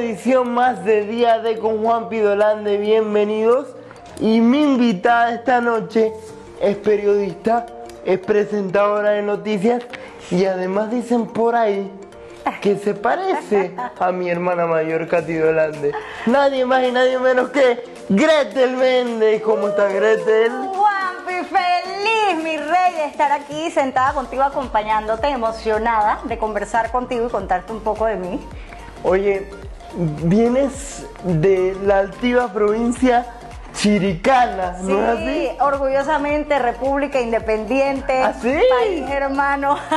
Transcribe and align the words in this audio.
edición 0.00 0.54
más 0.54 0.84
de 0.84 1.04
Día 1.04 1.40
de 1.40 1.58
con 1.58 1.82
Juan 1.82 2.08
Pidolande, 2.08 2.78
bienvenidos. 2.78 3.66
Y 4.18 4.40
mi 4.40 4.62
invitada 4.62 5.34
esta 5.34 5.60
noche 5.60 6.12
es 6.60 6.76
periodista, 6.78 7.66
es 8.04 8.18
presentadora 8.18 9.10
de 9.10 9.22
noticias 9.22 9.82
y 10.30 10.46
además 10.46 10.90
dicen 10.90 11.26
por 11.26 11.54
ahí 11.54 11.90
que 12.62 12.76
se 12.76 12.94
parece 12.94 13.74
a 13.98 14.10
mi 14.10 14.30
hermana 14.30 14.66
mayor 14.66 15.06
Katy 15.06 15.34
Dolande. 15.34 15.92
Nadie 16.24 16.64
más 16.64 16.82
y 16.82 16.92
nadie 16.92 17.18
menos 17.18 17.50
que 17.50 17.84
Gretel 18.08 18.76
Méndez. 18.76 19.42
¿Cómo 19.42 19.68
está 19.68 19.88
Gretel? 19.88 20.50
Juanpi, 20.50 21.46
feliz, 21.46 22.42
mi 22.42 22.56
rey, 22.56 22.94
de 22.94 23.04
estar 23.04 23.32
aquí 23.32 23.70
sentada 23.70 24.14
contigo, 24.14 24.44
acompañándote, 24.44 25.28
emocionada 25.28 26.20
de 26.24 26.38
conversar 26.38 26.90
contigo 26.90 27.26
y 27.26 27.30
contarte 27.30 27.72
un 27.72 27.80
poco 27.80 28.06
de 28.06 28.16
mí. 28.16 28.40
Oye, 29.02 29.48
vienes 29.96 31.06
de 31.24 31.76
la 31.84 31.98
altiva 31.98 32.52
provincia 32.52 33.26
chiricana, 33.74 34.76
¿no 34.82 35.00
es 35.00 35.08
así? 35.08 35.24
Sí, 35.24 35.48
orgullosamente 35.60 36.58
República 36.58 37.20
Independiente, 37.20 38.22
¿Ah, 38.22 38.34
sí? 38.40 38.58
país 38.68 39.04
hermano 39.08 39.76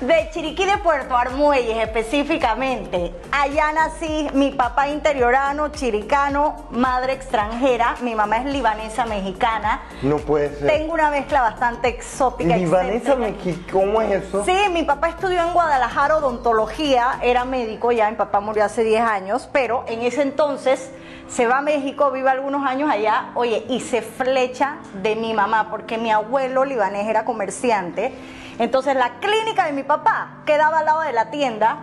de 0.00 0.30
Chiriquí 0.30 0.64
de 0.64 0.78
Puerto 0.78 1.16
Armuelles 1.16 1.76
específicamente. 1.78 3.12
Allá 3.32 3.72
nací, 3.72 4.28
mi 4.32 4.50
papá 4.52 4.88
interiorano, 4.88 5.68
chiricano, 5.68 6.66
madre 6.70 7.14
extranjera, 7.14 7.96
mi 8.02 8.14
mamá 8.14 8.38
es 8.38 8.44
libanesa 8.46 9.06
mexicana. 9.06 9.82
No 10.02 10.18
puede 10.18 10.54
ser. 10.56 10.68
Tengo 10.68 10.94
una 10.94 11.10
mezcla 11.10 11.42
bastante 11.42 11.88
exótica. 11.88 12.56
Libanesa. 12.56 13.16
Mequi- 13.16 13.66
¿cómo 13.72 14.00
es 14.00 14.24
eso? 14.24 14.44
Sí, 14.44 14.56
mi 14.72 14.84
papá 14.84 15.08
estudió 15.08 15.42
en 15.42 15.52
Guadalajara 15.52 16.16
odontología, 16.18 17.18
era 17.22 17.44
médico 17.44 17.90
ya, 17.90 18.08
mi 18.10 18.16
papá 18.16 18.40
murió 18.40 18.64
hace 18.64 18.84
10 18.84 19.02
años, 19.02 19.48
pero 19.52 19.84
en 19.88 20.02
ese 20.02 20.22
entonces 20.22 20.90
se 21.28 21.46
va 21.46 21.58
a 21.58 21.62
México, 21.62 22.10
vive 22.12 22.30
algunos 22.30 22.64
años 22.66 22.88
allá, 22.90 23.30
oye, 23.34 23.64
y 23.68 23.80
se 23.80 24.00
flecha 24.02 24.76
de 25.02 25.16
mi 25.16 25.34
mamá, 25.34 25.70
porque 25.70 25.98
mi 25.98 26.10
abuelo 26.10 26.64
libanés 26.64 27.06
era 27.08 27.24
comerciante. 27.24 28.12
Entonces 28.58 28.96
la 28.96 29.20
clínica 29.20 29.66
de 29.66 29.72
mi 29.72 29.84
papá 29.84 30.42
quedaba 30.44 30.80
al 30.80 30.86
lado 30.86 31.00
de 31.02 31.12
la 31.12 31.30
tienda 31.30 31.78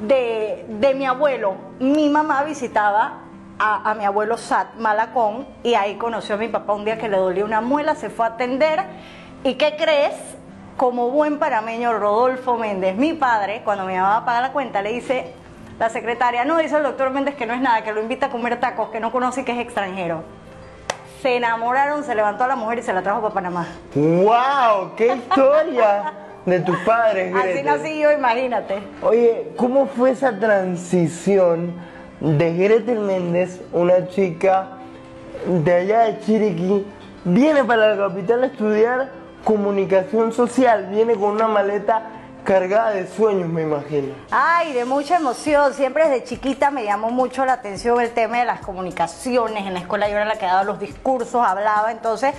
de, 0.00 0.66
de 0.68 0.94
mi 0.94 1.06
abuelo. 1.06 1.54
Mi 1.78 2.08
mamá 2.08 2.42
visitaba 2.44 3.20
a, 3.58 3.90
a 3.90 3.94
mi 3.94 4.04
abuelo 4.04 4.36
Sat 4.36 4.74
Malacón 4.76 5.46
y 5.62 5.74
ahí 5.74 5.96
conoció 5.96 6.34
a 6.34 6.38
mi 6.38 6.48
papá 6.48 6.74
un 6.74 6.84
día 6.84 6.98
que 6.98 7.08
le 7.08 7.16
dolía 7.16 7.44
una 7.44 7.60
muela, 7.60 7.94
se 7.94 8.10
fue 8.10 8.26
a 8.26 8.30
atender. 8.30 8.84
¿Y 9.44 9.54
qué 9.54 9.76
crees? 9.76 10.14
Como 10.76 11.10
buen 11.10 11.38
parameño, 11.38 11.92
Rodolfo 11.98 12.56
Méndez, 12.56 12.96
mi 12.96 13.12
padre, 13.12 13.62
cuando 13.64 13.84
mi 13.84 13.94
mamá 13.94 14.24
paga 14.24 14.40
la 14.40 14.52
cuenta, 14.52 14.80
le 14.80 14.92
dice 14.92 15.34
la 15.78 15.88
secretaria, 15.88 16.44
no, 16.44 16.58
dice 16.58 16.76
el 16.76 16.82
doctor 16.82 17.10
Méndez 17.10 17.34
que 17.34 17.46
no 17.46 17.54
es 17.54 17.60
nada, 17.60 17.82
que 17.82 17.92
lo 17.92 18.02
invita 18.02 18.26
a 18.26 18.30
comer 18.30 18.60
tacos, 18.60 18.90
que 18.90 19.00
no 19.00 19.10
conoce 19.10 19.44
que 19.44 19.52
es 19.52 19.58
extranjero. 19.58 20.22
Se 21.22 21.36
enamoraron, 21.36 22.02
se 22.04 22.14
levantó 22.14 22.44
a 22.44 22.48
la 22.48 22.56
mujer 22.56 22.78
y 22.78 22.82
se 22.82 22.92
la 22.92 23.02
trajo 23.02 23.20
para 23.20 23.34
Panamá. 23.34 23.66
¡Wow! 23.94 24.94
¡Qué 24.96 25.14
historia 25.14 26.12
de 26.46 26.60
tus 26.60 26.78
padres, 26.78 27.34
Así 27.34 27.44
Gretel! 27.48 27.66
nací 27.66 28.00
yo, 28.00 28.12
imagínate. 28.12 28.82
Oye, 29.02 29.52
¿cómo 29.56 29.86
fue 29.86 30.12
esa 30.12 30.38
transición 30.38 31.74
de 32.20 32.54
Gretel 32.54 33.00
Méndez, 33.00 33.60
una 33.72 34.08
chica 34.08 34.78
de 35.46 35.74
allá 35.74 36.00
de 36.04 36.20
Chiriquí, 36.20 36.86
viene 37.24 37.64
para 37.64 37.94
la 37.94 38.08
capital 38.08 38.42
a 38.42 38.46
estudiar 38.46 39.10
comunicación 39.44 40.32
social, 40.32 40.88
viene 40.90 41.14
con 41.14 41.30
una 41.30 41.48
maleta 41.48 42.02
cargada 42.44 42.90
de 42.90 43.06
sueños, 43.06 43.48
me 43.48 43.62
imagino. 43.62 44.14
Ay, 44.30 44.72
de 44.72 44.84
mucha 44.84 45.16
emoción. 45.16 45.74
Siempre 45.74 46.08
desde 46.08 46.24
chiquita 46.24 46.70
me 46.70 46.84
llamó 46.84 47.10
mucho 47.10 47.44
la 47.44 47.54
atención 47.54 48.00
el 48.00 48.10
tema 48.10 48.38
de 48.38 48.44
las 48.44 48.60
comunicaciones. 48.60 49.66
En 49.66 49.74
la 49.74 49.80
escuela 49.80 50.08
yo 50.08 50.16
era 50.16 50.24
la 50.24 50.36
que 50.36 50.46
daba 50.46 50.64
los 50.64 50.80
discursos, 50.80 51.44
hablaba, 51.46 51.90
entonces. 51.90 52.34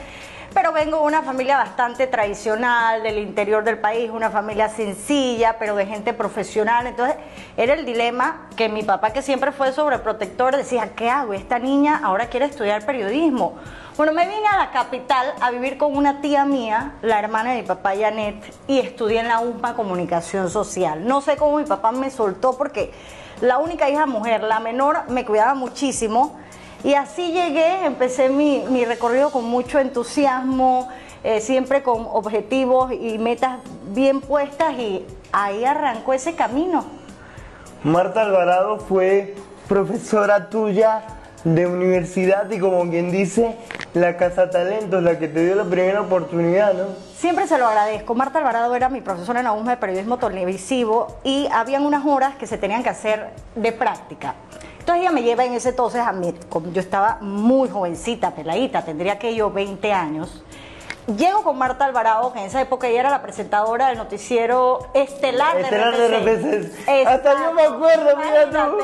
Pero 0.53 0.73
vengo 0.73 0.97
de 0.97 1.03
una 1.03 1.21
familia 1.21 1.57
bastante 1.57 2.07
tradicional, 2.07 3.01
del 3.03 3.19
interior 3.19 3.63
del 3.63 3.77
país, 3.77 4.09
una 4.09 4.29
familia 4.29 4.67
sencilla, 4.67 5.55
pero 5.57 5.75
de 5.77 5.85
gente 5.85 6.13
profesional. 6.13 6.87
Entonces, 6.87 7.15
era 7.55 7.73
el 7.73 7.85
dilema 7.85 8.47
que 8.57 8.67
mi 8.67 8.83
papá, 8.83 9.11
que 9.13 9.21
siempre 9.21 9.53
fue 9.53 9.71
sobreprotector, 9.71 10.57
decía, 10.57 10.93
¿qué 10.93 11.09
hago? 11.09 11.33
Esta 11.33 11.57
niña 11.57 12.01
ahora 12.03 12.27
quiere 12.27 12.47
estudiar 12.47 12.85
periodismo. 12.85 13.55
Bueno, 13.95 14.11
me 14.11 14.27
vine 14.27 14.45
a 14.45 14.57
la 14.57 14.71
capital 14.71 15.33
a 15.39 15.51
vivir 15.51 15.77
con 15.77 15.95
una 15.95 16.19
tía 16.19 16.43
mía, 16.43 16.95
la 17.01 17.19
hermana 17.19 17.51
de 17.51 17.61
mi 17.61 17.67
papá 17.67 17.93
Janet, 17.97 18.53
y 18.67 18.79
estudié 18.79 19.21
en 19.21 19.29
la 19.29 19.39
UMPA 19.39 19.73
Comunicación 19.75 20.49
Social. 20.49 21.07
No 21.07 21.21
sé 21.21 21.37
cómo 21.37 21.59
mi 21.59 21.65
papá 21.65 21.93
me 21.93 22.09
soltó 22.09 22.57
porque 22.57 22.91
la 23.39 23.57
única 23.57 23.89
hija 23.89 24.05
mujer, 24.05 24.43
la 24.43 24.59
menor, 24.59 25.09
me 25.09 25.23
cuidaba 25.23 25.53
muchísimo. 25.53 26.40
Y 26.83 26.95
así 26.95 27.31
llegué, 27.31 27.85
empecé 27.85 28.29
mi, 28.29 28.63
mi 28.69 28.85
recorrido 28.85 29.31
con 29.31 29.45
mucho 29.45 29.79
entusiasmo, 29.79 30.89
eh, 31.23 31.39
siempre 31.39 31.83
con 31.83 32.07
objetivos 32.11 32.91
y 32.91 33.19
metas 33.19 33.59
bien 33.93 34.21
puestas 34.21 34.73
y 34.73 35.05
ahí 35.31 35.63
arrancó 35.63 36.13
ese 36.13 36.33
camino. 36.33 36.85
Marta 37.83 38.21
Alvarado 38.21 38.79
fue 38.79 39.35
profesora 39.67 40.49
tuya 40.49 41.03
de 41.43 41.67
universidad 41.67 42.49
y 42.49 42.59
como 42.59 42.89
quien 42.89 43.11
dice, 43.11 43.55
la 43.93 44.17
Casa 44.17 44.49
Talentos, 44.49 45.03
la 45.03 45.19
que 45.19 45.27
te 45.27 45.45
dio 45.45 45.55
la 45.55 45.65
primera 45.65 46.01
oportunidad, 46.01 46.73
¿no? 46.73 46.85
Siempre 47.15 47.47
se 47.47 47.57
lo 47.57 47.67
agradezco. 47.67 48.15
Marta 48.15 48.39
Alvarado 48.39 48.75
era 48.75 48.89
mi 48.89 49.01
profesora 49.01 49.39
en 49.39 49.45
la 49.45 49.51
UMA 49.51 49.71
de 49.71 49.77
periodismo 49.77 50.17
televisivo 50.17 51.19
y 51.23 51.47
habían 51.51 51.85
unas 51.85 52.05
horas 52.05 52.35
que 52.35 52.47
se 52.47 52.57
tenían 52.57 52.81
que 52.81 52.89
hacer 52.89 53.29
de 53.55 53.71
práctica. 53.71 54.35
Entonces 54.81 55.03
ella 55.03 55.11
me 55.11 55.21
lleva 55.21 55.45
en 55.45 55.53
ese 55.53 55.69
entonces 55.69 56.01
a 56.01 56.11
mí, 56.11 56.33
como 56.49 56.71
yo 56.71 56.81
estaba 56.81 57.19
muy 57.21 57.69
jovencita, 57.69 58.31
peladita, 58.31 58.83
tendría 58.83 59.19
que 59.19 59.35
yo 59.35 59.51
20 59.51 59.93
años. 59.93 60.43
Llego 61.05 61.43
con 61.43 61.55
Marta 61.55 61.85
Alvarado, 61.85 62.33
que 62.33 62.39
en 62.39 62.45
esa 62.45 62.61
época 62.61 62.87
ella 62.87 63.01
era 63.01 63.09
la 63.11 63.21
presentadora 63.21 63.89
del 63.89 63.99
noticiero 63.99 64.87
estelar 64.95 65.55
de 65.57 65.61
Estelar 65.61 65.95
de 65.95 66.17
RPC. 66.17 67.07
Hasta 67.07 67.43
yo 67.43 67.53
me 67.53 67.61
acuerdo, 67.61 68.17
mira 68.17 68.49
tú. 68.49 68.77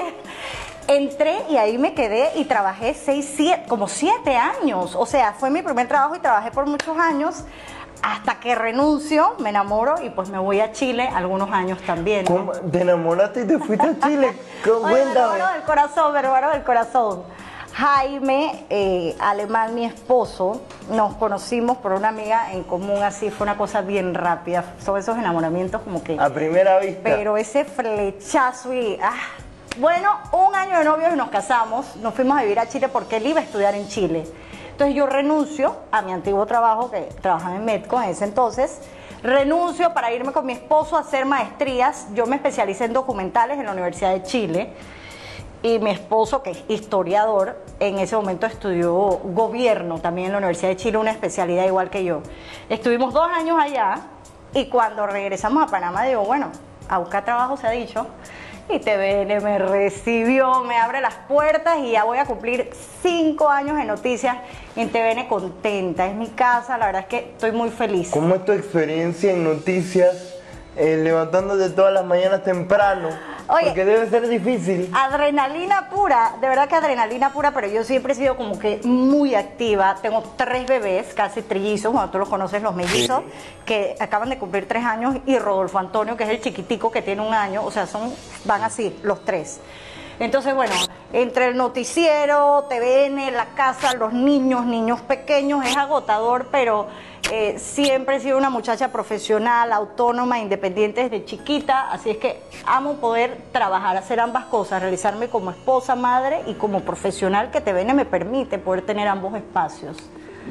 Entré 0.87 1.39
y 1.49 1.57
ahí 1.57 1.79
me 1.79 1.95
quedé 1.95 2.29
y 2.35 2.45
trabajé 2.45 2.93
seis, 2.93 3.33
siete, 3.35 3.63
como 3.67 3.87
siete 3.87 4.37
años. 4.37 4.95
O 4.95 5.07
sea, 5.07 5.33
fue 5.33 5.49
mi 5.49 5.63
primer 5.63 5.87
trabajo 5.87 6.15
y 6.15 6.19
trabajé 6.19 6.51
por 6.51 6.67
muchos 6.67 6.95
años 6.95 7.43
hasta 8.01 8.39
que 8.39 8.55
renuncio, 8.55 9.35
me 9.39 9.49
enamoro 9.49 9.95
y 10.01 10.09
pues 10.09 10.29
me 10.29 10.37
voy 10.39 10.59
a 10.59 10.71
Chile 10.71 11.09
algunos 11.13 11.51
años 11.51 11.81
también. 11.81 12.25
¿no? 12.25 12.35
¿Cómo? 12.35 12.51
¿Te 12.53 12.81
enamoraste 12.81 13.41
y 13.41 13.47
te 13.47 13.59
fuiste 13.59 13.87
a 13.87 13.99
Chile? 13.99 14.33
Enamoro 14.65 15.47
del 15.53 15.63
corazón, 15.65 16.17
enamoro 16.17 16.51
del 16.51 16.63
corazón. 16.63 17.23
Jaime 17.73 18.65
eh, 18.71 19.15
Alemán, 19.19 19.75
mi 19.75 19.85
esposo, 19.85 20.63
nos 20.89 21.13
conocimos 21.15 21.77
por 21.77 21.91
una 21.91 22.07
amiga 22.07 22.51
en 22.51 22.63
común, 22.63 23.03
así 23.03 23.29
fue 23.29 23.45
una 23.45 23.55
cosa 23.55 23.81
bien 23.81 24.15
rápida. 24.15 24.63
Son 24.83 24.97
esos 24.97 25.15
enamoramientos 25.15 25.81
como 25.83 26.03
que... 26.03 26.17
A 26.19 26.29
primera 26.31 26.79
vista. 26.79 27.01
Pero 27.03 27.37
ese 27.37 27.65
flechazo 27.65 28.73
y... 28.73 28.97
ah, 29.01 29.13
Bueno, 29.77 30.09
un 30.31 30.55
año 30.55 30.79
de 30.79 30.85
novios 30.85 31.13
y 31.13 31.17
nos 31.17 31.29
casamos, 31.29 31.97
nos 31.97 32.15
fuimos 32.15 32.39
a 32.39 32.41
vivir 32.41 32.57
a 32.59 32.67
Chile 32.67 32.87
porque 32.89 33.17
él 33.17 33.27
iba 33.27 33.41
a 33.41 33.43
estudiar 33.43 33.75
en 33.75 33.87
Chile. 33.87 34.25
Entonces 34.77 34.95
yo 34.95 35.07
renuncio 35.07 35.75
a 35.91 36.03
mi 36.03 36.11
antiguo 36.11 36.45
trabajo, 36.45 36.91
que 36.91 37.01
trabajaba 37.19 37.55
en 37.55 37.65
Medco 37.65 37.99
en 37.99 38.11
ese 38.11 38.25
entonces, 38.25 38.79
renuncio 39.23 39.91
para 39.95 40.13
irme 40.13 40.31
con 40.31 40.45
mi 40.45 40.53
esposo 40.53 40.97
a 40.97 40.99
hacer 40.99 41.25
maestrías. 41.25 42.05
Yo 42.13 42.27
me 42.27 42.35
especialicé 42.35 42.85
en 42.85 42.93
documentales 42.93 43.57
en 43.57 43.65
la 43.65 43.71
Universidad 43.71 44.11
de 44.11 44.21
Chile 44.21 44.69
y 45.63 45.79
mi 45.79 45.89
esposo, 45.89 46.43
que 46.43 46.51
es 46.51 46.63
historiador, 46.67 47.59
en 47.79 47.97
ese 47.97 48.15
momento 48.15 48.45
estudió 48.45 48.93
gobierno 48.93 49.97
también 49.97 50.27
en 50.27 50.33
la 50.33 50.37
Universidad 50.37 50.69
de 50.69 50.75
Chile, 50.75 50.99
una 50.99 51.09
especialidad 51.09 51.65
igual 51.65 51.89
que 51.89 52.03
yo. 52.03 52.21
Estuvimos 52.69 53.15
dos 53.15 53.27
años 53.31 53.57
allá 53.59 53.95
y 54.53 54.67
cuando 54.67 55.07
regresamos 55.07 55.63
a 55.63 55.71
Panamá 55.71 56.03
digo, 56.03 56.23
bueno, 56.23 56.51
a 56.87 56.99
buscar 56.99 57.25
trabajo 57.25 57.57
se 57.57 57.65
ha 57.65 57.71
dicho. 57.71 58.05
Y 58.69 58.79
TVN 58.79 59.41
me 59.41 59.59
recibió, 59.59 60.61
me 60.63 60.77
abre 60.77 60.99
las 60.99 61.13
puertas 61.27 61.77
y 61.79 61.91
ya 61.91 62.03
voy 62.03 62.17
a 62.17 62.25
cumplir 62.25 62.69
cinco 63.01 63.47
años 63.47 63.79
en 63.79 63.87
noticias 63.87 64.35
en 64.75 64.89
TVN 64.89 65.25
contenta. 65.27 66.05
Es 66.05 66.15
mi 66.15 66.27
casa, 66.27 66.77
la 66.77 66.87
verdad 66.87 67.01
es 67.03 67.07
que 67.07 67.17
estoy 67.31 67.53
muy 67.53 67.69
feliz. 67.69 68.09
¿Cómo 68.11 68.35
es 68.35 68.43
tu 68.43 68.51
experiencia 68.51 69.31
en 69.31 69.45
noticias 69.45 70.35
eh, 70.75 70.99
levantándote 71.01 71.69
todas 71.69 71.93
las 71.93 72.05
mañanas 72.05 72.43
temprano? 72.43 73.09
Oye. 73.49 73.67
Porque 73.67 73.85
debe 73.85 74.09
ser 74.09 74.27
difícil. 74.27 74.91
Adrenalina 74.93 75.89
pura, 75.89 76.33
de 76.41 76.47
verdad 76.47 76.67
que 76.67 76.75
adrenalina 76.75 77.31
pura, 77.31 77.51
pero 77.51 77.67
yo 77.67 77.83
siempre 77.83 78.13
he 78.13 78.15
sido 78.15 78.35
como 78.35 78.59
que 78.59 78.81
muy 78.83 79.35
activa. 79.35 79.95
Tengo 80.01 80.23
tres 80.35 80.67
bebés, 80.67 81.13
casi 81.13 81.41
trillizos, 81.41 81.93
bueno, 81.93 82.09
tú 82.09 82.17
los 82.17 82.27
conoces, 82.27 82.61
los 82.61 82.75
mellizos, 82.75 83.23
que 83.65 83.95
acaban 83.99 84.29
de 84.29 84.37
cumplir 84.37 84.67
tres 84.67 84.83
años, 84.83 85.17
y 85.25 85.39
Rodolfo 85.39 85.79
Antonio, 85.79 86.17
que 86.17 86.25
es 86.25 86.29
el 86.29 86.41
chiquitico 86.41 86.91
que 86.91 87.01
tiene 87.01 87.21
un 87.21 87.33
año, 87.33 87.63
o 87.63 87.71
sea, 87.71 87.87
son, 87.87 88.13
van 88.45 88.63
así, 88.63 88.97
los 89.03 89.23
tres. 89.23 89.59
Entonces, 90.19 90.55
bueno, 90.55 90.73
entre 91.13 91.49
el 91.49 91.57
noticiero, 91.57 92.65
TVN, 92.67 93.31
la 93.33 93.49
casa, 93.55 93.93
los 93.93 94.13
niños, 94.13 94.65
niños 94.65 94.99
pequeños, 95.01 95.63
es 95.63 95.77
agotador, 95.77 96.47
pero 96.51 96.87
Eh, 97.29 97.59
siempre 97.59 98.15
he 98.15 98.19
sido 98.21 98.37
una 98.37 98.49
muchacha 98.49 98.89
profesional, 98.89 99.73
autónoma, 99.73 100.39
independiente 100.39 101.03
desde 101.09 101.25
chiquita, 101.25 101.91
así 101.91 102.11
es 102.11 102.17
que 102.17 102.39
amo 102.65 102.95
poder 102.95 103.37
trabajar, 103.51 103.97
hacer 103.97 104.21
ambas 104.21 104.45
cosas, 104.45 104.81
realizarme 104.81 105.27
como 105.27 105.51
esposa, 105.51 105.95
madre 105.95 106.41
y 106.47 106.53
como 106.53 106.81
profesional 106.81 107.51
que 107.51 107.59
TVN 107.59 107.93
me 107.93 108.05
permite 108.05 108.57
poder 108.59 108.83
tener 108.83 109.09
ambos 109.09 109.35
espacios. 109.35 109.97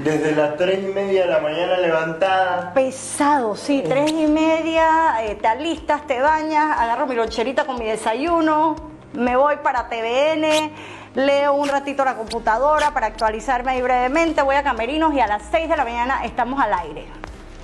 Desde 0.04 0.36
las 0.36 0.58
3 0.58 0.90
y 0.90 0.92
media 0.92 1.22
de 1.22 1.32
la 1.32 1.40
mañana 1.40 1.78
levantada. 1.78 2.74
Pesado, 2.74 3.56
sí, 3.56 3.82
tres 3.88 4.12
y 4.12 4.26
media, 4.26 5.24
eh, 5.24 5.36
te 5.36 5.48
alistas, 5.48 6.06
te 6.06 6.20
bañas, 6.20 6.78
agarro 6.78 7.06
mi 7.06 7.14
loncherita 7.14 7.64
con 7.64 7.78
mi 7.78 7.86
desayuno, 7.86 8.76
me 9.14 9.36
voy 9.36 9.56
para 9.62 9.88
TVN, 9.88 10.70
leo 11.16 11.54
un 11.54 11.66
ratito 11.66 12.04
la 12.04 12.14
computadora 12.14 12.92
para 12.92 13.06
actualizarme 13.06 13.72
ahí 13.72 13.80
brevemente, 13.80 14.42
voy 14.42 14.54
a 14.54 14.62
Camerinos 14.62 15.14
y 15.14 15.20
a 15.20 15.26
las 15.26 15.44
6 15.50 15.70
de 15.70 15.74
la 15.74 15.82
mañana 15.82 16.24
estamos 16.26 16.60
al 16.60 16.74
aire. 16.74 17.06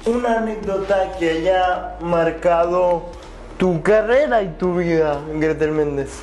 Una 0.06 0.38
anécdota 0.38 1.12
que 1.19 1.31
haya 1.32 1.96
marcado 2.00 3.10
tu 3.58 3.82
carrera 3.82 4.40
y 4.40 4.49
tu 4.54 4.76
vida, 4.76 5.20
Gretel 5.34 5.72
Méndez. 5.72 6.22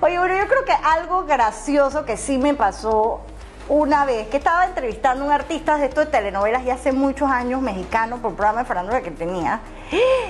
Oye, 0.00 0.18
bueno, 0.18 0.34
yo 0.38 0.48
creo 0.48 0.64
que 0.64 0.72
algo 0.72 1.24
gracioso 1.26 2.06
que 2.06 2.16
sí 2.16 2.38
me 2.38 2.54
pasó 2.54 3.20
una 3.68 4.06
vez, 4.06 4.28
que 4.28 4.38
estaba 4.38 4.64
entrevistando 4.64 5.24
a 5.24 5.26
un 5.26 5.32
artista 5.34 5.76
de 5.76 5.84
esto 5.84 6.00
de 6.00 6.06
telenovelas 6.06 6.64
y 6.64 6.70
hace 6.70 6.92
muchos 6.92 7.30
años, 7.30 7.60
mexicano, 7.60 8.16
por 8.22 8.30
un 8.30 8.36
programa 8.36 8.60
de 8.60 8.64
farándula 8.64 9.02
que 9.02 9.10
tenía, 9.10 9.60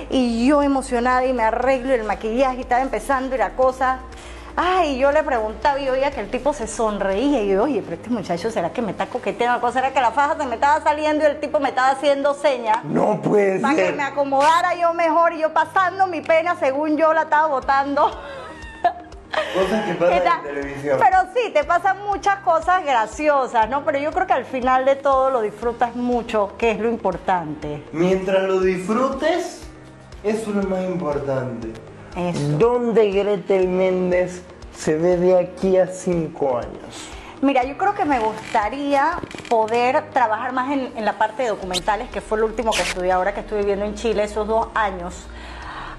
y 0.09 0.45
yo 0.45 0.61
emocionada 0.61 1.23
y 1.25 1.31
me 1.31 1.43
arreglo 1.43 1.93
el 1.93 2.03
maquillaje 2.03 2.57
y 2.57 2.61
estaba 2.61 2.81
empezando 2.81 3.35
y 3.35 3.37
la 3.37 3.51
cosa... 3.51 3.99
Ay, 4.55 4.97
yo 4.97 5.11
le 5.11 5.23
preguntaba 5.23 5.79
y 5.79 5.89
oía 5.89 6.11
que 6.11 6.21
el 6.21 6.29
tipo 6.29 6.53
se 6.53 6.67
sonreía 6.67 7.41
y 7.41 7.49
yo, 7.49 7.63
oye, 7.63 7.81
pero 7.81 7.95
este 7.95 8.09
muchacho, 8.09 8.51
¿será 8.51 8.71
que 8.71 8.81
me 8.81 8.91
está 8.91 9.07
coqueteando? 9.07 9.65
¿O 9.65 9.71
será 9.71 9.91
que 9.93 10.01
la 10.01 10.11
faja 10.11 10.35
se 10.37 10.45
me 10.45 10.55
estaba 10.55 10.81
saliendo 10.81 11.23
y 11.23 11.27
el 11.27 11.39
tipo 11.39 11.59
me 11.59 11.69
estaba 11.69 11.91
haciendo 11.91 12.33
señas? 12.33 12.83
No 12.83 13.21
puede 13.21 13.59
Para 13.59 13.75
que 13.75 13.91
me 13.93 14.03
acomodara 14.03 14.75
yo 14.75 14.93
mejor 14.93 15.33
y 15.33 15.39
yo 15.39 15.53
pasando 15.53 16.07
mi 16.07 16.21
pena 16.21 16.55
según 16.55 16.97
yo 16.97 17.13
la 17.13 17.23
estaba 17.23 17.47
botando. 17.47 18.11
Cosas 19.53 19.85
que 19.85 19.93
pasan 19.93 20.13
en 20.13 20.43
televisión. 20.43 20.99
Pero 20.99 21.17
sí, 21.33 21.51
te 21.53 21.63
pasan 21.63 22.05
muchas 22.05 22.39
cosas 22.39 22.83
graciosas, 22.83 23.69
¿no? 23.69 23.85
Pero 23.85 23.99
yo 23.99 24.11
creo 24.11 24.27
que 24.27 24.33
al 24.33 24.45
final 24.45 24.83
de 24.85 24.95
todo 24.95 25.29
lo 25.29 25.41
disfrutas 25.41 25.95
mucho, 25.95 26.53
que 26.57 26.71
es 26.71 26.79
lo 26.79 26.89
importante. 26.89 27.83
Mientras 27.93 28.43
lo 28.43 28.59
disfrutes, 28.59 29.61
eso 30.23 30.49
es 30.49 30.55
lo 30.55 30.63
más 30.63 30.83
importante. 30.83 31.71
Eso. 32.15 32.57
¿Dónde 32.57 33.11
Gretel 33.11 33.67
Méndez 33.67 34.43
se 34.75 34.97
ve 34.97 35.17
de 35.17 35.39
aquí 35.39 35.77
a 35.77 35.87
cinco 35.87 36.57
años? 36.57 37.09
Mira, 37.41 37.63
yo 37.63 37.77
creo 37.77 37.95
que 37.95 38.05
me 38.05 38.19
gustaría 38.19 39.17
poder 39.49 40.11
trabajar 40.11 40.53
más 40.53 40.71
en, 40.71 40.91
en 40.95 41.05
la 41.05 41.17
parte 41.17 41.43
de 41.43 41.49
documentales, 41.49 42.09
que 42.09 42.21
fue 42.21 42.37
lo 42.37 42.45
último 42.45 42.71
que 42.71 42.83
estudié 42.83 43.11
ahora 43.11 43.33
que 43.33 43.39
estoy 43.39 43.59
viviendo 43.59 43.85
en 43.85 43.95
Chile, 43.95 44.23
esos 44.23 44.47
dos 44.47 44.67
años. 44.75 45.25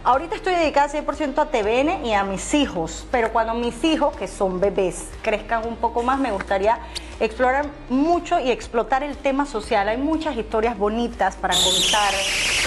Ahorita 0.04 0.34
estoy 0.34 0.54
dedicada 0.56 0.88
100% 0.88 1.38
a 1.38 1.46
TVN 1.46 2.04
y 2.04 2.12
a 2.12 2.24
mis 2.24 2.54
hijos, 2.54 3.06
pero 3.12 3.32
cuando 3.32 3.54
mis 3.54 3.84
hijos, 3.84 4.16
que 4.16 4.26
son 4.26 4.58
bebés, 4.58 5.08
crezcan 5.22 5.64
un 5.64 5.76
poco 5.76 6.02
más, 6.02 6.18
me 6.18 6.32
gustaría 6.32 6.78
explorar 7.20 7.66
mucho 7.88 8.40
y 8.40 8.50
explotar 8.50 9.04
el 9.04 9.16
tema 9.16 9.46
social. 9.46 9.88
Hay 9.88 9.98
muchas 9.98 10.36
historias 10.36 10.76
bonitas 10.76 11.36
para 11.36 11.54
contar 11.54 12.12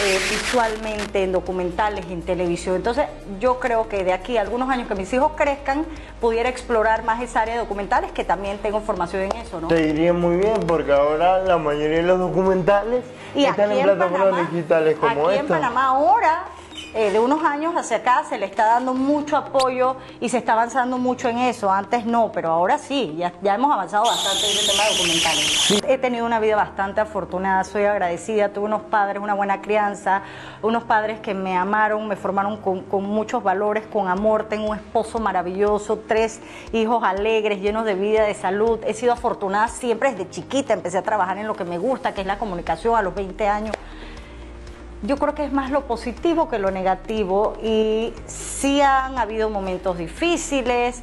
eh, 0.03 0.19
visualmente 0.29 1.23
en 1.23 1.31
documentales, 1.31 2.05
en 2.09 2.21
televisión. 2.21 2.75
Entonces, 2.75 3.05
yo 3.39 3.59
creo 3.59 3.87
que 3.87 4.03
de 4.03 4.13
aquí 4.13 4.37
a 4.37 4.41
algunos 4.41 4.69
años 4.69 4.87
que 4.87 4.95
mis 4.95 5.11
hijos 5.13 5.31
crezcan, 5.35 5.85
pudiera 6.19 6.49
explorar 6.49 7.03
más 7.03 7.21
esa 7.21 7.41
área 7.41 7.53
de 7.53 7.59
documentales, 7.61 8.11
que 8.11 8.23
también 8.23 8.57
tengo 8.57 8.81
formación 8.81 9.23
en 9.23 9.35
eso, 9.37 9.61
¿no? 9.61 9.67
Te 9.67 9.87
iría 9.87 10.11
muy 10.11 10.37
bien 10.37 10.59
porque 10.67 10.91
ahora 10.91 11.39
la 11.39 11.57
mayoría 11.57 11.97
de 11.97 12.03
los 12.03 12.19
documentales 12.19 13.03
Y 13.35 13.45
están 13.45 13.71
en 13.71 13.83
plataformas 13.83 14.51
digitales 14.51 14.97
como 14.97 15.27
aquí 15.27 15.37
en 15.37 15.45
esta. 15.45 15.55
Panamá 15.55 15.85
ahora, 15.85 16.43
eh, 16.95 17.11
de 17.11 17.19
unos 17.19 17.43
años 17.43 17.75
hacia 17.75 17.97
acá, 17.97 18.23
se 18.23 18.37
le 18.37 18.45
está 18.45 18.67
dando 18.67 18.93
mucho 18.93 19.35
apoyo 19.35 19.97
y 20.21 20.29
se 20.29 20.37
está 20.37 20.53
avanzando 20.53 20.97
mucho 20.97 21.27
en 21.27 21.39
eso. 21.39 21.69
Antes 21.69 22.05
no, 22.05 22.31
pero 22.31 22.51
ahora 22.51 22.77
sí, 22.77 23.15
ya, 23.17 23.33
ya 23.41 23.55
hemos 23.55 23.69
avanzado 23.73 24.05
bastante 24.05 24.49
en 24.49 24.57
el 24.57 24.65
tema 24.65 24.83
de 24.85 24.89
documentales. 24.95 25.83
He 25.89 25.97
tenido 25.97 26.25
una 26.25 26.39
vida 26.39 26.55
bastante 26.55 27.01
afortunada, 27.01 27.65
soy 27.65 27.83
agradecida, 27.83 28.53
tuve 28.53 28.67
unos 28.67 28.83
padres, 28.83 29.21
una 29.21 29.33
buena 29.33 29.61
crianza, 29.61 30.21
unos 30.61 30.85
padres 30.85 31.19
que 31.19 31.33
me 31.33 31.57
amaron, 31.57 32.07
me 32.07 32.15
formaron 32.15 32.55
con, 32.61 32.83
con 32.83 33.03
muchos 33.03 33.43
valores, 33.43 33.85
con 33.87 34.07
amor, 34.07 34.45
tengo 34.47 34.69
un 34.69 34.77
esposo 34.77 35.19
maravilloso, 35.19 35.99
tres 36.07 36.39
hijos 36.71 37.03
alegres, 37.03 37.59
llenos 37.59 37.83
de 37.83 37.95
vida, 37.95 38.23
de 38.23 38.33
salud. 38.35 38.79
He 38.87 38.93
sido 38.93 39.11
afortunada 39.11 39.67
siempre 39.67 40.11
desde 40.11 40.29
chiquita, 40.29 40.71
empecé 40.71 40.97
a 40.99 41.03
trabajar 41.03 41.37
en 41.39 41.47
lo 41.47 41.57
que 41.57 41.65
me 41.65 41.77
gusta, 41.77 42.13
que 42.13 42.21
es 42.21 42.27
la 42.27 42.37
comunicación 42.37 42.95
a 42.95 43.01
los 43.01 43.13
20 43.13 43.47
años 43.49 43.75
yo 45.01 45.17
creo 45.17 45.35
que 45.35 45.45
es 45.45 45.51
más 45.51 45.71
lo 45.71 45.81
positivo 45.85 46.49
que 46.49 46.59
lo 46.59 46.71
negativo 46.71 47.57
y 47.61 48.13
sí 48.25 48.81
han 48.81 49.17
habido 49.17 49.49
momentos 49.49 49.97
difíciles, 49.97 51.01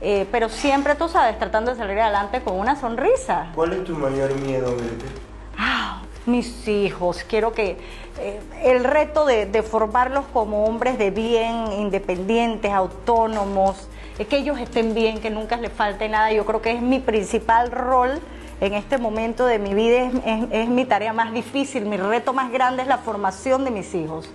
eh, 0.00 0.26
pero 0.30 0.48
siempre, 0.48 0.94
tú 0.94 1.08
sabes, 1.08 1.38
tratando 1.38 1.70
de 1.70 1.76
salir 1.76 1.98
adelante 1.98 2.42
con 2.42 2.58
una 2.58 2.76
sonrisa. 2.76 3.52
¿Cuál 3.54 3.74
es 3.74 3.84
tu 3.84 3.94
mayor 3.94 4.34
miedo, 4.34 4.76
Gretel? 4.76 5.08
Ah, 5.56 6.02
mis 6.26 6.66
hijos, 6.68 7.24
quiero 7.28 7.52
que 7.52 7.78
eh, 8.18 8.40
el 8.64 8.84
reto 8.84 9.24
de, 9.24 9.46
de 9.46 9.62
formarlos 9.62 10.24
como 10.32 10.64
hombres 10.64 10.98
de 10.98 11.10
bien, 11.10 11.72
independientes, 11.72 12.72
autónomos, 12.72 13.88
eh, 14.18 14.26
que 14.26 14.38
ellos 14.38 14.58
estén 14.58 14.94
bien, 14.94 15.20
que 15.20 15.30
nunca 15.30 15.56
les 15.56 15.72
falte 15.72 16.08
nada, 16.08 16.32
yo 16.32 16.44
creo 16.44 16.60
que 16.60 16.72
es 16.72 16.82
mi 16.82 16.98
principal 16.98 17.70
rol 17.70 18.20
en 18.60 18.74
este 18.74 18.98
momento 18.98 19.46
de 19.46 19.58
mi 19.58 19.74
vida, 19.74 19.98
es, 20.02 20.14
es- 20.24 20.46
es 20.50 20.68
mi 20.68 20.84
tarea 20.84 21.12
más 21.12 21.32
difícil, 21.32 21.86
mi 21.86 21.96
reto 21.96 22.32
más 22.32 22.50
grande 22.52 22.82
es 22.82 22.88
la 22.88 22.98
formación 22.98 23.64
de 23.64 23.70
mis 23.70 23.94
hijos. 23.94 24.28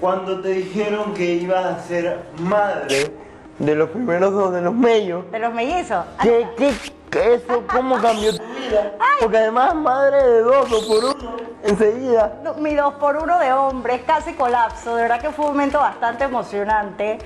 Cuando 0.00 0.40
te 0.40 0.50
dijeron 0.50 1.12
que 1.14 1.24
ibas 1.34 1.64
a 1.64 1.80
ser 1.82 2.20
madre 2.38 3.12
de 3.58 3.74
los 3.74 3.90
primeros 3.90 4.32
dos 4.32 4.52
de 4.52 4.60
los 4.60 4.72
medios, 4.74 5.28
De 5.32 5.38
los 5.40 5.52
mellizos. 5.52 6.04
¿qué, 6.22 6.46
qué, 6.56 6.72
qué- 7.10 7.34
eso, 7.34 7.64
¿cómo 7.72 7.96
cambió 8.00 8.36
tu 8.36 8.42
vida? 8.44 8.92
Porque 9.20 9.38
además 9.38 9.74
madre 9.74 10.22
de 10.22 10.40
dos 10.42 10.70
o 10.72 10.86
por 10.86 11.04
uno, 11.04 11.36
enseguida. 11.64 12.40
Mi 12.58 12.74
dos 12.76 12.94
por 12.94 13.16
uno 13.16 13.38
de 13.40 13.52
hombres, 13.52 14.02
casi 14.06 14.34
colapso. 14.34 14.94
De 14.94 15.02
verdad 15.02 15.20
que 15.20 15.30
fue 15.30 15.46
un 15.46 15.52
momento 15.52 15.80
bastante 15.80 16.22
emocionante. 16.24 17.18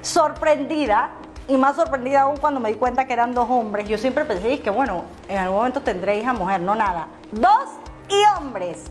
Sorprendida. 0.00 1.10
Y 1.46 1.56
más 1.56 1.76
sorprendida 1.76 2.22
aún 2.22 2.38
cuando 2.38 2.58
me 2.58 2.70
di 2.70 2.76
cuenta 2.76 3.06
que 3.06 3.12
eran 3.12 3.34
dos 3.34 3.48
hombres. 3.50 3.88
Yo 3.88 3.98
siempre 3.98 4.24
pensé 4.24 4.60
que, 4.60 4.70
bueno, 4.70 5.04
en 5.28 5.38
algún 5.38 5.58
momento 5.58 5.82
tendré 5.82 6.18
hija 6.18 6.32
mujer, 6.32 6.60
no 6.60 6.74
nada. 6.74 7.08
Dos 7.32 7.68
y 8.08 8.38
hombres. 8.38 8.84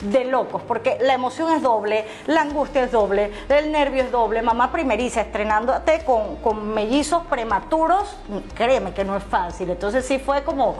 De 0.00 0.24
locos, 0.24 0.62
porque 0.62 0.96
la 1.00 1.12
emoción 1.14 1.50
es 1.50 1.60
doble, 1.60 2.06
la 2.28 2.42
angustia 2.42 2.84
es 2.84 2.92
doble, 2.92 3.32
el 3.48 3.72
nervio 3.72 4.04
es 4.04 4.12
doble. 4.12 4.42
Mamá 4.42 4.70
primeriza 4.70 5.22
estrenándote 5.22 6.04
con, 6.04 6.36
con 6.36 6.68
mellizos 6.72 7.26
prematuros, 7.26 8.16
créeme 8.54 8.94
que 8.94 9.02
no 9.02 9.16
es 9.16 9.24
fácil. 9.24 9.70
Entonces 9.70 10.06
sí 10.06 10.20
fue 10.20 10.44
como, 10.44 10.76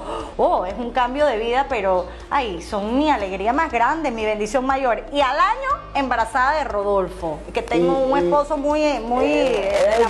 es 0.66 0.75
un 0.78 0.92
cambio 0.92 1.26
de 1.26 1.37
vida, 1.37 1.66
pero 1.68 2.07
ay, 2.30 2.62
son 2.62 2.97
mi 2.97 3.11
alegría 3.11 3.52
más 3.52 3.73
grande, 3.73 4.11
mi 4.12 4.25
bendición 4.25 4.64
mayor. 4.64 5.04
Y 5.12 5.21
al 5.21 5.37
año, 5.38 5.68
embarazada 5.95 6.52
de 6.59 6.64
Rodolfo, 6.64 7.40
que 7.52 7.61
tengo 7.61 7.99
un 7.99 8.16
esposo 8.16 8.57
muy, 8.57 9.00
muy 9.00 9.25
Eh, 9.26 10.07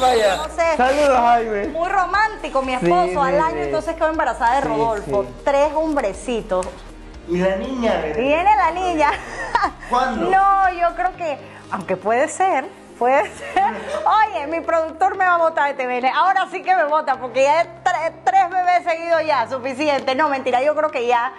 vaya. 0.00 0.36
no 0.36 0.44
sé, 0.44 0.76
Saludos, 0.76 1.18
Jaime. 1.18 1.66
muy 1.68 1.88
romántico 1.88 2.62
mi 2.62 2.74
esposo. 2.74 3.06
Sí, 3.08 3.16
al 3.16 3.40
año 3.40 3.56
entonces 3.62 3.94
quedó 3.96 4.08
embarazada 4.10 4.54
de 4.56 4.60
Rodolfo. 4.62 5.24
sí. 5.24 5.34
Tres 5.44 5.72
hombrecitos. 5.74 6.66
¿Y 7.28 7.38
la 7.38 7.56
niña? 7.56 8.02
Viene 8.16 8.56
la 8.56 8.70
niña. 8.70 9.10
¿Cuándo? 9.90 10.30
No, 10.30 10.72
yo 10.74 10.94
creo 10.94 11.16
que, 11.16 11.38
aunque 11.70 11.96
puede 11.96 12.28
ser, 12.28 12.66
puede 12.98 13.22
ser. 13.36 13.64
Oye, 14.34 14.46
mi 14.46 14.60
productor 14.60 15.16
me 15.16 15.24
va 15.24 15.34
a 15.34 15.38
votar 15.38 15.74
de 15.74 15.82
TVN. 15.84 16.06
Ahora 16.14 16.46
sí 16.50 16.62
que 16.62 16.74
me 16.76 16.84
vota, 16.84 17.16
porque 17.16 17.42
ya 17.44 17.60
tres 18.42 18.50
bebés 18.50 18.84
seguidos 18.84 19.24
ya, 19.26 19.48
suficiente. 19.48 20.14
No, 20.14 20.28
mentira, 20.28 20.62
yo 20.62 20.74
creo 20.74 20.90
que 20.90 21.06
ya 21.06 21.32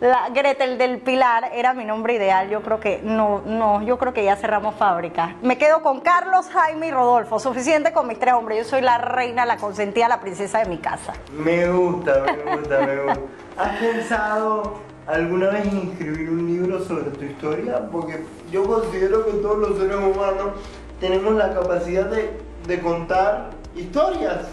la 0.00 0.28
Gretel 0.30 0.78
del 0.78 0.98
Pilar 0.98 1.50
era 1.54 1.74
mi 1.74 1.84
nombre 1.84 2.14
ideal. 2.14 2.48
Yo 2.48 2.62
creo 2.62 2.80
que 2.80 3.00
no, 3.02 3.42
no, 3.44 3.82
yo 3.82 3.98
creo 3.98 4.12
que 4.12 4.24
ya 4.24 4.36
cerramos 4.36 4.74
fábrica. 4.74 5.36
Me 5.42 5.58
quedo 5.58 5.82
con 5.82 6.00
Carlos, 6.00 6.48
Jaime 6.52 6.88
y 6.88 6.90
Rodolfo. 6.90 7.38
Suficiente 7.38 7.92
con 7.92 8.06
mis 8.06 8.18
tres 8.18 8.34
hombres. 8.34 8.58
Yo 8.58 8.64
soy 8.64 8.82
la 8.82 8.98
reina, 8.98 9.46
la 9.46 9.56
consentida, 9.56 10.08
la 10.08 10.20
princesa 10.20 10.58
de 10.58 10.66
mi 10.66 10.78
casa. 10.78 11.12
Me 11.32 11.68
gusta, 11.68 12.24
me 12.24 12.56
gusta, 12.56 12.80
me 12.80 13.02
gusta. 13.02 13.20
¿Has 13.56 13.76
pensado 13.78 14.80
alguna 15.06 15.50
vez 15.50 15.66
en 15.66 15.90
escribir 15.90 16.30
un 16.30 16.46
libro 16.46 16.82
sobre 16.84 17.10
tu 17.10 17.24
historia? 17.24 17.88
Porque 17.90 18.24
yo 18.50 18.64
considero 18.64 19.24
que 19.26 19.32
todos 19.32 19.58
los 19.58 19.78
seres 19.78 19.96
humanos 19.96 20.52
tenemos 20.98 21.34
la 21.34 21.54
capacidad 21.54 22.06
de, 22.06 22.38
de 22.66 22.80
contar 22.80 23.50
historias. 23.74 24.46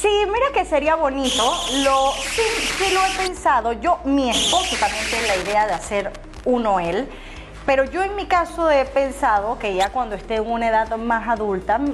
Sí, 0.00 0.08
mira 0.26 0.46
que 0.52 0.64
sería 0.64 0.94
bonito. 0.96 1.44
Lo, 1.84 2.12
sí, 2.12 2.92
lo 2.92 3.04
he 3.04 3.26
pensado. 3.26 3.72
Yo, 3.74 3.98
mi 4.04 4.30
esposo 4.30 4.76
también 4.80 5.04
tiene 5.08 5.26
la 5.28 5.36
idea 5.36 5.66
de 5.66 5.72
hacer 5.74 6.12
uno 6.44 6.80
él. 6.80 7.08
Pero 7.66 7.84
yo 7.84 8.02
en 8.02 8.16
mi 8.16 8.26
caso 8.26 8.70
he 8.70 8.84
pensado 8.84 9.58
que 9.58 9.74
ya 9.74 9.90
cuando 9.90 10.16
esté 10.16 10.36
en 10.36 10.50
una 10.50 10.68
edad 10.68 10.96
más 10.96 11.28
adulta, 11.28 11.78
me, 11.78 11.92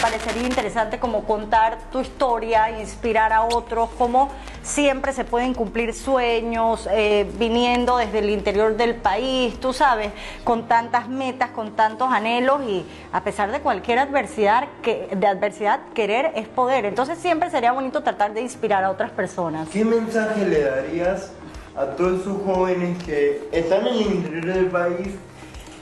parecería 0.00 0.42
interesante 0.42 0.98
como 0.98 1.24
contar 1.24 1.78
tu 1.92 2.00
historia, 2.00 2.80
inspirar 2.80 3.32
a 3.32 3.42
otros, 3.42 3.90
cómo 3.98 4.30
siempre 4.62 5.12
se 5.12 5.24
pueden 5.24 5.52
cumplir 5.52 5.94
sueños, 5.94 6.88
eh, 6.90 7.30
viniendo 7.38 7.98
desde 7.98 8.20
el 8.20 8.30
interior 8.30 8.76
del 8.76 8.94
país, 8.94 9.58
tú 9.60 9.72
sabes, 9.72 10.12
con 10.44 10.66
tantas 10.66 11.08
metas, 11.08 11.50
con 11.50 11.76
tantos 11.76 12.10
anhelos 12.10 12.62
y 12.66 12.86
a 13.12 13.22
pesar 13.22 13.52
de 13.52 13.60
cualquier 13.60 13.98
adversidad, 13.98 14.68
que, 14.82 15.08
de 15.14 15.26
adversidad, 15.26 15.80
querer 15.94 16.32
es 16.36 16.48
poder. 16.48 16.86
Entonces 16.86 17.18
siempre 17.18 17.50
sería 17.50 17.72
bonito 17.72 18.02
tratar 18.02 18.32
de 18.32 18.40
inspirar 18.40 18.84
a 18.84 18.90
otras 18.90 19.10
personas. 19.10 19.68
¿Qué 19.68 19.84
mensaje 19.84 20.46
le 20.46 20.62
darías 20.62 21.32
a 21.76 21.86
todos 21.86 22.20
esos 22.20 22.42
jóvenes 22.44 23.02
que 23.04 23.48
están 23.52 23.86
en 23.86 23.94
el 23.94 24.12
interior 24.12 24.44
del 24.44 24.66
país 24.66 25.14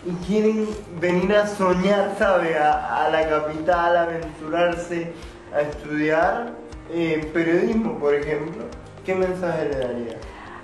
y 0.07 0.27
quieren 0.27 0.69
venir 1.01 1.35
a 1.35 1.47
soñar, 1.47 2.15
¿sabe? 2.19 2.57
A, 2.57 3.09
la 3.11 3.29
capital, 3.29 3.97
a 3.97 4.03
aventurarse, 4.03 5.13
a 5.55 5.63
estudiar 5.63 6.53
eh, 6.91 7.29
periodismo, 7.33 7.99
por 7.99 8.15
ejemplo. 8.15 8.65
¿Qué 9.05 9.15
mensaje 9.15 9.65
le 9.65 9.79
daría? 9.79 10.17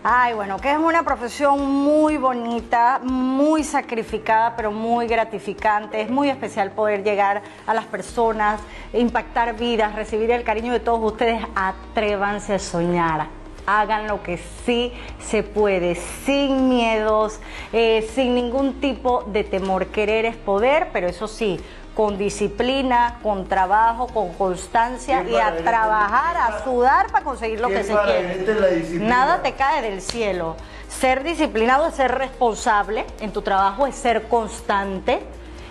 Ay, 0.06 0.34
bueno, 0.34 0.58
que 0.58 0.70
es 0.70 0.76
una 0.76 1.02
profesión 1.02 1.66
muy 1.66 2.18
bonita, 2.18 3.00
muy 3.02 3.64
sacrificada, 3.64 4.54
pero 4.54 4.70
muy 4.70 5.06
gratificante. 5.06 6.02
Es 6.02 6.10
muy 6.10 6.28
especial 6.28 6.70
poder 6.72 7.02
llegar 7.02 7.42
a 7.66 7.72
las 7.72 7.86
personas, 7.86 8.60
impactar 8.92 9.56
vidas, 9.56 9.94
recibir 9.94 10.30
el 10.30 10.44
cariño 10.44 10.74
de 10.74 10.80
todos 10.80 11.00
ustedes. 11.12 11.42
Atrévanse 11.54 12.54
a 12.54 12.58
soñar 12.58 13.43
hagan 13.66 14.06
lo 14.06 14.22
que 14.22 14.38
sí 14.64 14.92
se 15.18 15.42
puede, 15.42 15.94
sin 15.94 16.68
miedos, 16.68 17.40
eh, 17.72 18.08
sin 18.14 18.34
ningún 18.34 18.80
tipo 18.80 19.24
de 19.24 19.44
temor. 19.44 19.86
Querer 19.86 20.24
es 20.24 20.36
poder, 20.36 20.88
pero 20.92 21.08
eso 21.08 21.28
sí, 21.28 21.60
con 21.94 22.18
disciplina, 22.18 23.18
con 23.22 23.46
trabajo, 23.46 24.08
con 24.08 24.32
constancia 24.34 25.22
y 25.22 25.36
a 25.36 25.56
trabajar, 25.56 26.36
a 26.36 26.64
sudar 26.64 27.10
para 27.10 27.24
conseguir 27.24 27.60
lo 27.60 27.68
que 27.68 27.84
se 27.84 27.94
quiere. 27.94 28.98
Nada 29.00 29.42
te 29.42 29.52
cae 29.52 29.82
del 29.82 30.00
cielo. 30.00 30.56
Ser 30.88 31.24
disciplinado 31.24 31.86
es 31.88 31.94
ser 31.94 32.12
responsable 32.12 33.04
en 33.20 33.32
tu 33.32 33.42
trabajo, 33.42 33.86
es 33.86 33.94
ser 33.94 34.28
constante 34.28 35.20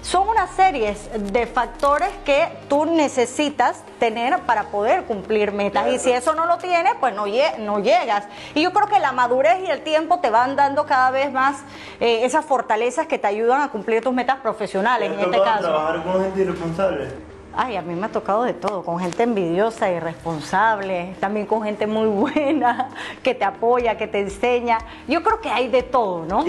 son 0.04 0.28
una 0.28 0.48
serie 0.48 0.96
de 1.18 1.48
factores 1.48 2.10
que 2.26 2.50
tú 2.68 2.86
necesitas 2.86 3.82
tener 4.00 4.40
para 4.42 4.66
poder 4.66 5.06
cumplir 5.06 5.54
metas. 5.54 5.88
Y 5.88 5.98
si 5.98 6.12
eso 6.12 6.36
no 6.36 6.46
lo 6.46 6.58
tienes, 6.58 6.94
pues 7.00 7.16
no, 7.16 7.26
no 7.60 7.80
llegas. 7.80 8.26
Y 8.54 8.62
yo 8.62 8.74
creo 8.74 8.88
que 8.88 9.00
la 9.00 9.14
madurez 9.14 9.62
y 9.66 9.72
el 9.72 9.82
tiempo 9.82 10.20
te 10.20 10.30
van 10.30 10.58
dando 10.58 10.86
cada 10.86 11.10
vez 11.10 11.32
más 11.32 11.62
eh, 12.02 12.26
esas 12.26 12.46
fortalezas 12.46 13.08
que 13.08 13.18
te 13.18 13.28
ayudan 13.28 13.62
a 13.62 13.70
cumplir 13.70 14.04
tus 14.04 14.14
metas 14.14 14.40
profesionales. 14.42 15.12
En 15.14 15.20
este 15.20 15.42
caso. 15.42 15.64
trabajar 15.64 16.04
con 16.04 16.22
gente 16.22 16.42
irresponsable? 16.42 17.33
Ay, 17.56 17.76
a 17.78 17.82
mí 17.82 17.94
me 17.94 18.08
ha 18.08 18.10
tocado 18.10 18.44
de 18.44 18.54
todo, 18.54 18.84
con 18.84 19.00
gente 19.00 19.24
envidiosa, 19.24 19.90
irresponsable, 19.92 21.16
también 21.20 21.46
con 21.46 21.64
gente 21.64 21.86
muy 21.86 22.08
buena, 22.08 22.90
que 23.22 23.36
te 23.36 23.46
apoya, 23.46 23.98
que 23.98 24.08
te 24.08 24.20
enseña. 24.20 24.80
Yo 25.08 25.22
creo 25.22 25.40
que 25.40 25.50
hay 25.50 25.68
de 25.68 25.84
todo, 25.84 26.26
¿no? 26.26 26.44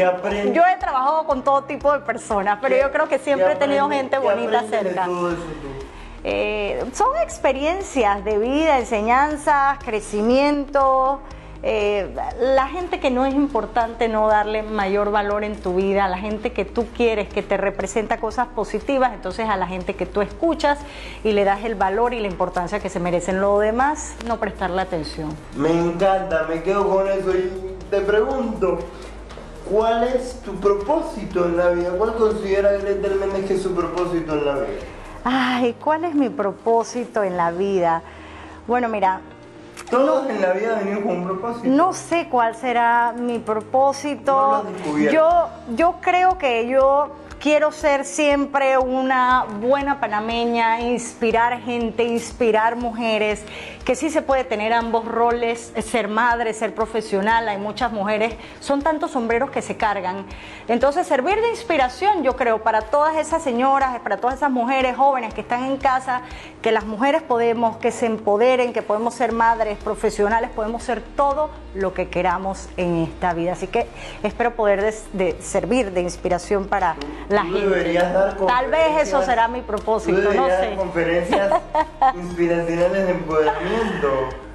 Yo 0.55 0.63
he 0.67 0.77
trabajado 0.79 1.25
con 1.27 1.43
todo 1.45 1.65
tipo 1.65 1.93
de 1.93 2.01
personas, 2.01 2.59
pero 2.63 2.77
yo 2.77 2.91
creo 2.91 3.09
que 3.09 3.19
siempre 3.19 3.53
he 3.53 3.57
tenido 3.57 3.89
gente 3.89 4.19
bonita 4.19 4.63
cerca. 4.63 5.07
Eh, 6.27 6.83
son 6.95 7.11
experiencias 7.23 8.25
de 8.25 8.39
vida, 8.39 8.79
enseñanzas, 8.79 9.79
crecimiento. 9.85 11.21
Eh, 11.67 12.15
la 12.41 12.69
gente 12.69 13.01
que 13.01 13.11
no 13.11 13.25
es 13.25 13.35
importante 13.35 14.07
no 14.07 14.29
darle 14.29 14.63
mayor 14.63 15.11
valor 15.11 15.45
en 15.45 15.57
tu 15.57 15.77
vida, 15.77 16.05
a 16.05 16.09
la 16.09 16.19
gente 16.19 16.53
que 16.53 16.67
tú 16.67 16.85
quieres, 16.95 17.27
que 17.31 17.43
te 17.43 17.57
representa 17.57 18.21
cosas 18.21 18.49
positivas, 18.49 19.15
entonces 19.15 19.49
a 19.49 19.57
la 19.57 19.67
gente 19.67 19.95
que 19.97 20.05
tú 20.05 20.21
escuchas 20.21 20.79
y 21.25 21.33
le 21.33 21.43
das 21.45 21.65
el 21.65 21.75
valor 21.75 22.13
y 22.13 22.21
la 22.21 22.27
importancia 22.27 22.81
que 22.81 22.91
se 22.91 23.01
merecen. 23.01 23.41
Lo 23.41 23.59
demás, 23.61 24.15
no 24.27 24.39
prestarle 24.39 24.83
atención. 24.83 25.35
Me 25.57 25.71
encanta, 25.71 26.45
me 26.47 26.63
quedo 26.63 26.87
con 26.87 27.09
eso 27.09 27.31
y 27.31 27.51
te 27.91 28.03
pregunto, 28.03 28.81
¿cuál 29.71 30.05
es 30.05 30.43
tu 30.43 30.57
propósito 30.57 31.47
en 31.47 31.57
la 31.57 31.71
vida? 31.71 31.93
¿Cuál 31.97 32.15
considera 32.17 32.73
Méndez 32.73 33.47
que 33.47 33.55
es 33.55 33.63
su 33.63 33.75
propósito 33.75 34.35
en 34.35 34.45
la 34.45 34.55
vida? 34.57 34.81
Ay, 35.25 35.75
¿cuál 35.83 36.05
es 36.05 36.15
mi 36.15 36.29
propósito 36.29 37.23
en 37.23 37.39
la 37.39 37.51
vida? 37.53 38.03
Bueno, 38.67 38.91
mira, 38.91 39.23
todos 39.91 40.29
en 40.29 40.41
la 40.41 40.53
vida 40.53 40.79
venimos 40.79 41.05
con 41.05 41.17
un 41.19 41.25
propósito. 41.25 41.69
No 41.69 41.93
sé 41.93 42.29
cuál 42.31 42.55
será 42.55 43.15
mi 43.17 43.39
propósito. 43.39 44.65
yo, 45.13 45.49
yo 45.77 45.97
creo 46.01 46.39
que 46.39 46.69
yo 46.69 47.11
quiero 47.45 47.73
ser 47.73 48.07
siempre 48.07 48.79
una 48.79 49.45
buena 49.61 50.01
panameña, 50.01 50.81
inspirar 50.81 51.61
gente, 51.61 52.03
inspirar 52.03 52.75
mujeres, 52.77 53.45
que 53.85 53.95
sí 53.95 54.11
se 54.11 54.23
puede 54.23 54.45
tener 54.45 54.73
ambos 54.73 55.05
roles, 55.05 55.73
ser 55.85 56.09
madre, 56.09 56.55
ser 56.55 56.75
profesional, 56.75 57.49
hay 57.49 57.59
muchas 57.59 57.93
mujeres, 57.93 58.35
son 58.61 58.83
tantos 58.83 59.11
sombreros 59.11 59.51
que 59.51 59.61
se 59.61 59.77
cargan. 59.77 60.25
Entonces, 60.69 61.07
servir 61.07 61.41
de 61.41 61.51
inspiración, 61.51 62.23
yo 62.23 62.35
creo, 62.35 62.63
para 62.63 62.81
todas 62.83 63.17
esas 63.17 63.43
señoras, 63.43 63.99
para 64.01 64.17
todas 64.17 64.37
esas 64.37 64.51
mujeres 64.51 64.97
jóvenes 64.97 65.35
que 65.35 65.43
están 65.43 65.65
en 65.65 65.77
casa, 65.77 66.23
que 66.63 66.73
las 66.73 66.87
mujeres 66.87 67.23
podemos, 67.23 67.77
que 67.77 67.91
se 67.91 68.07
empoderen, 68.07 68.73
que 68.73 68.81
podemos 68.81 69.15
ser 69.15 69.33
madres, 69.33 69.77
profesionales, 69.79 70.51
podemos 70.55 70.83
ser 70.83 71.03
todo 71.03 71.51
lo 71.75 71.93
que 71.93 72.09
queramos 72.09 72.69
en 72.77 73.03
esta 73.03 73.35
vida. 73.35 73.53
Así 73.53 73.67
que 73.67 73.87
espero 74.23 74.55
poder 74.55 74.95
servir 75.41 75.93
de 75.93 76.01
inspiración 76.01 76.67
para 76.67 76.97
la 77.29 77.45
gente. 77.45 78.01
Tal 78.47 78.71
vez 78.71 79.09
eso 79.09 79.23
será 79.23 79.49
mi 79.49 79.61
propósito, 79.61 80.33
no 80.33 80.47
sé. 80.47 80.75
conferencias 80.77 81.53
inspiracionales 82.15 83.07
de 83.07 83.11
empoderamiento. 83.11 83.74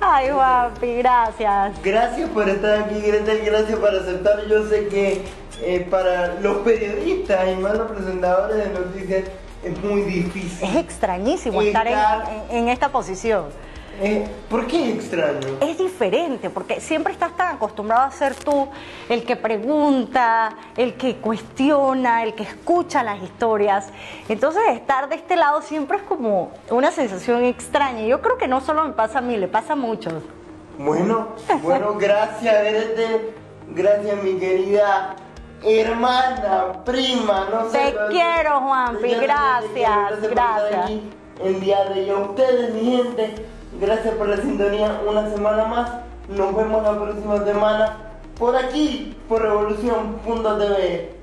Ay, 0.02 0.30
Juanpi, 0.30 0.96
gracias. 0.96 1.84
Gracias 1.84 2.30
por 2.30 2.48
estar 2.48 2.84
aquí, 2.84 3.02
Gretel, 3.02 3.42
gracias 3.46 3.78
por 3.78 3.90
aceptar. 3.90 4.46
Yo 4.48 4.66
sé 4.68 4.88
que 4.88 5.22
eh, 5.62 5.88
para 5.90 6.36
los 6.42 6.58
periodistas 6.58 7.48
y 7.50 7.56
más 7.56 7.78
los 7.78 7.92
presentadores 7.92 8.58
de 8.58 8.70
noticias 8.70 9.24
es 9.64 9.84
muy 9.84 10.02
difícil. 10.02 10.68
Es 10.68 10.76
extrañísimo 10.76 11.62
estar 11.62 11.88
en 12.50 12.70
esta 12.70 12.90
posición. 12.90 13.46
Eh, 14.02 14.26
¿Por 14.50 14.66
qué 14.66 14.90
es 14.90 14.96
extraño? 14.96 15.58
Es 15.60 15.78
diferente, 15.78 16.50
porque 16.50 16.80
siempre 16.80 17.12
estás 17.12 17.36
tan 17.36 17.56
acostumbrado 17.56 18.04
a 18.04 18.12
ser 18.12 18.34
tú 18.34 18.70
el 19.10 19.24
que 19.26 19.36
pregunta, 19.36 20.56
el 20.78 20.94
que 20.94 21.18
cuestiona, 21.18 22.24
el 22.24 22.34
que 22.34 22.44
escucha 22.44 23.04
las 23.04 23.22
historias. 23.22 23.90
Entonces, 24.30 24.62
estar 24.72 25.10
de 25.10 25.16
este 25.16 25.36
lado 25.36 25.62
siempre 25.62 25.98
es 25.98 26.04
como 26.04 26.52
una 26.70 26.92
sensación 26.92 27.44
extraña. 27.44 28.06
Yo 28.06 28.22
creo 28.22 28.38
que 28.38 28.48
no 28.48 28.62
solo 28.62 28.86
me 28.86 28.94
pasa 28.94 29.20
a 29.20 29.22
mí, 29.22 29.36
le 29.36 29.50
pasa 29.50 29.74
a 29.74 29.76
muchos. 29.76 30.24
Bueno, 30.78 31.30
bueno, 31.62 31.96
gracias, 31.96 32.64
Grete. 32.64 33.34
Gracias, 33.72 34.24
mi 34.24 34.40
querida 34.40 35.16
hermana, 35.62 36.84
prima, 36.86 37.48
no 37.52 37.70
sé. 37.70 37.78
Te 37.92 37.98
quiero, 38.12 38.62
Juanpi, 38.62 39.14
gracias, 39.16 40.22
gracias. 40.30 40.92
El 41.44 41.60
día 41.60 41.84
de 41.86 42.14
hoy, 42.14 42.22
ustedes, 42.22 42.74
mi 42.74 42.98
gente. 42.98 43.59
Gracias 43.74 44.16
por 44.16 44.28
la 44.28 44.38
sintonía 44.38 45.02
una 45.08 45.30
semana 45.30 45.66
más. 45.66 45.92
Nos 46.30 46.56
vemos 46.56 46.84
la 46.84 47.00
próxima 47.00 47.44
semana 47.46 47.98
por 48.38 48.56
aquí, 48.56 49.16
por 49.28 49.42
Revolución.tv. 49.42 51.20